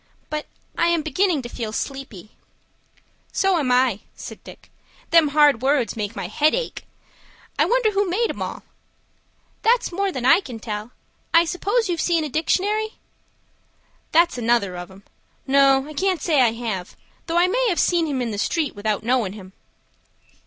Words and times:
But 0.31 0.47
I 0.79 0.87
am 0.87 1.03
beginning 1.03 1.43
to 1.43 1.47
feel 1.47 1.71
sleepy." 1.71 2.31
"So 3.31 3.59
am 3.59 3.71
I," 3.71 3.99
said 4.15 4.43
Dick. 4.43 4.71
"Them 5.11 5.27
hard 5.27 5.61
words 5.61 5.95
make 5.95 6.15
my 6.15 6.25
head 6.27 6.55
ache. 6.55 6.85
I 7.59 7.65
wonder 7.65 7.91
who 7.91 8.09
made 8.09 8.31
'em 8.31 8.41
all?" 8.41 8.63
"That's 9.61 9.91
more 9.91 10.11
than 10.11 10.25
I 10.25 10.41
can 10.41 10.59
tell. 10.59 10.89
I 11.35 11.45
suppose 11.45 11.87
you've 11.87 12.01
seen 12.01 12.23
a 12.23 12.29
dictionary." 12.29 12.93
"That's 14.11 14.39
another 14.39 14.75
of 14.75 14.89
'em. 14.89 15.03
No, 15.45 15.85
I 15.87 15.93
can't 15.93 16.19
say 16.23 16.41
I 16.41 16.53
have, 16.53 16.95
though 17.27 17.37
I 17.37 17.45
may 17.45 17.69
have 17.69 17.79
seen 17.79 18.07
him 18.07 18.23
in 18.23 18.31
the 18.31 18.39
street 18.39 18.73
without 18.75 19.03
knowin' 19.03 19.33
him." 19.33 19.53